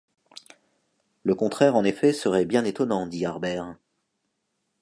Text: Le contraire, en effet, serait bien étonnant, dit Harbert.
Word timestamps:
Le 1.23 1.35
contraire, 1.35 1.75
en 1.75 1.83
effet, 1.83 2.11
serait 2.11 2.45
bien 2.47 2.65
étonnant, 2.65 3.05
dit 3.05 3.23
Harbert. 3.23 3.75